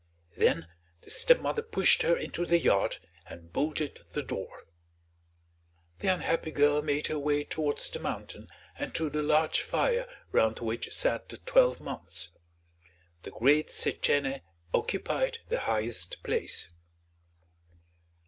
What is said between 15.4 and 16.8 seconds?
the highest place.